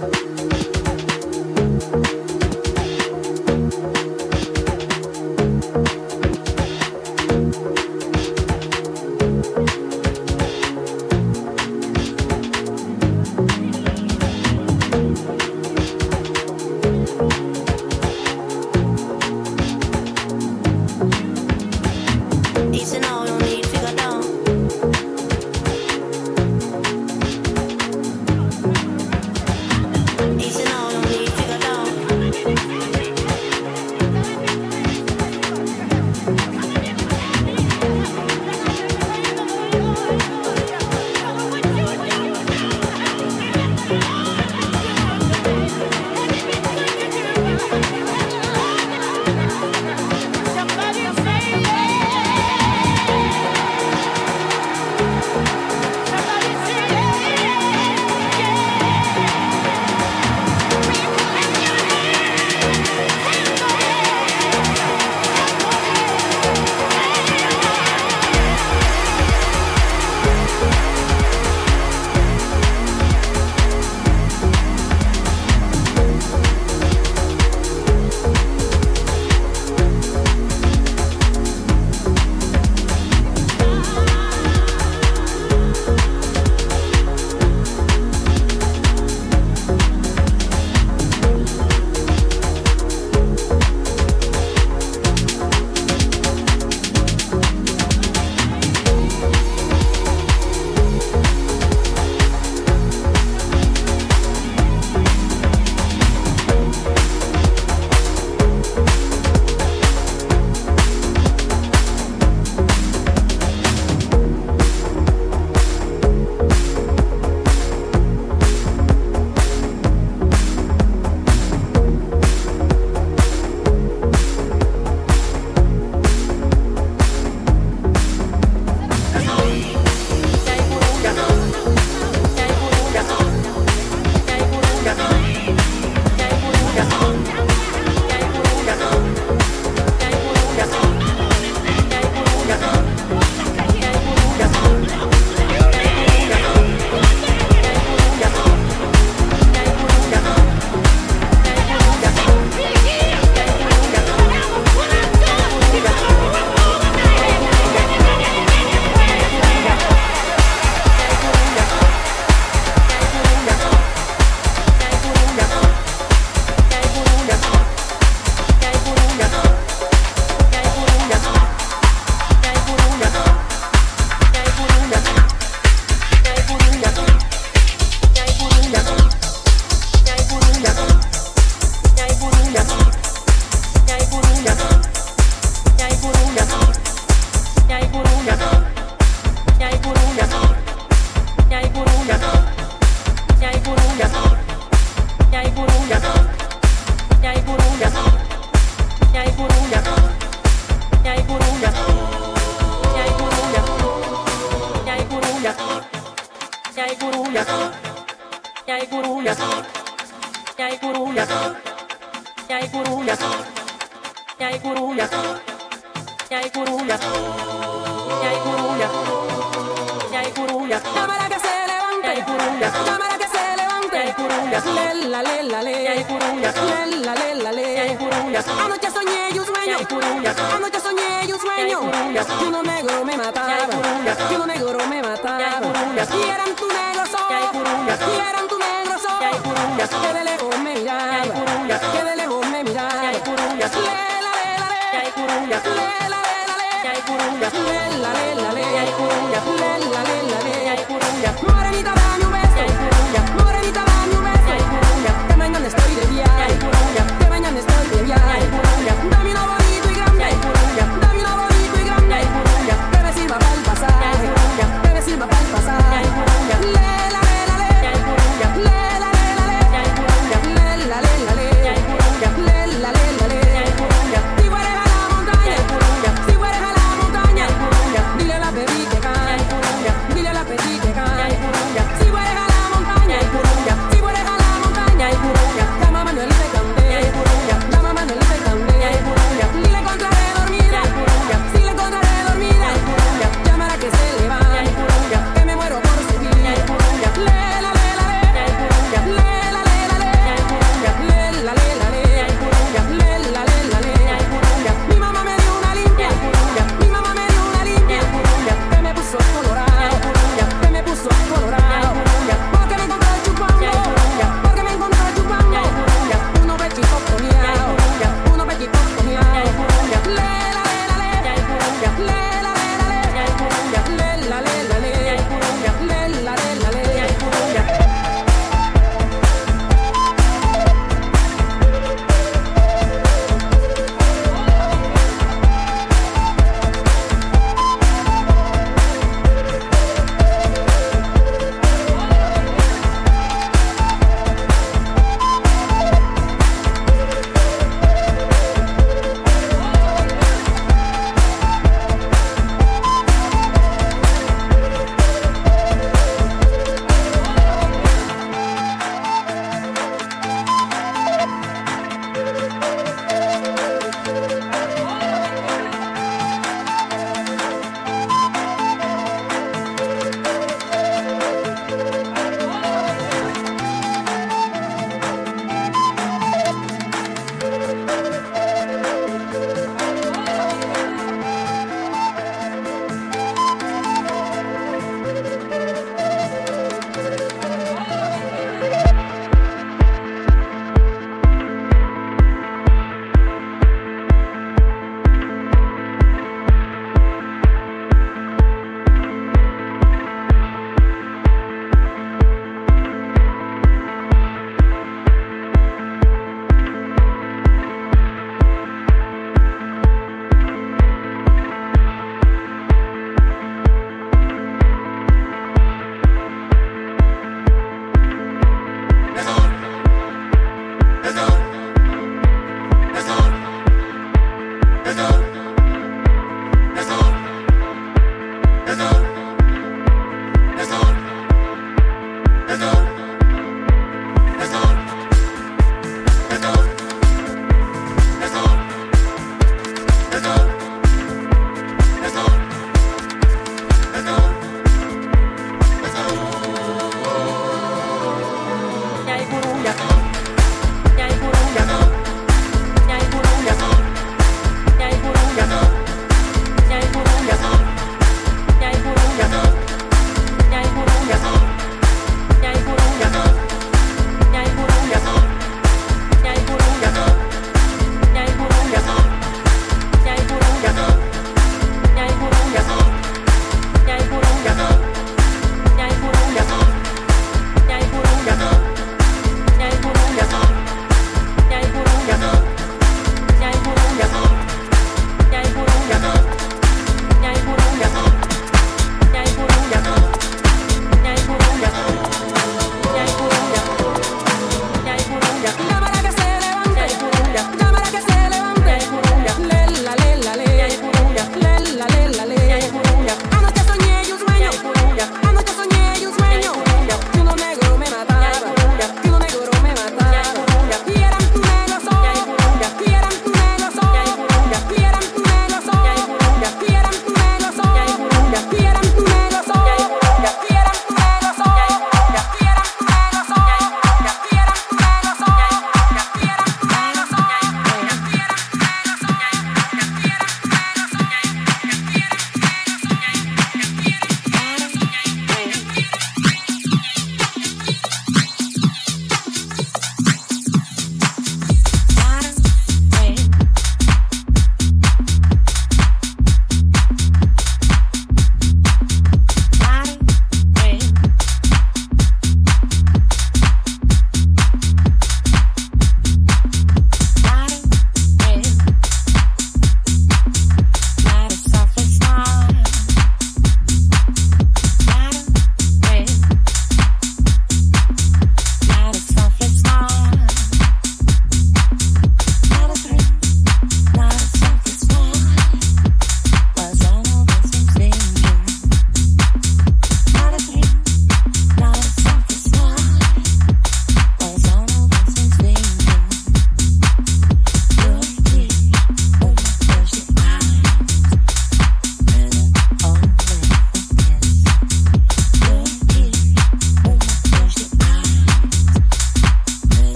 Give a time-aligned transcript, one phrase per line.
[0.00, 0.39] Bye.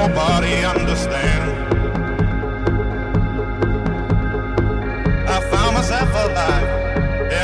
[0.00, 1.50] nobody understand.
[5.28, 6.68] I found myself alive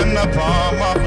[0.00, 1.05] in the palm of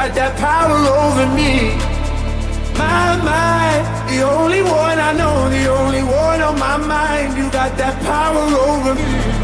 [0.00, 1.76] got that power over me.
[2.78, 7.36] My mind, the only one I know, the only one on my mind.
[7.36, 9.40] You got that power over me.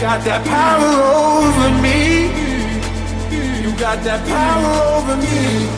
[0.00, 0.92] got that power
[1.28, 2.00] over me.
[3.62, 5.77] You got that power over me.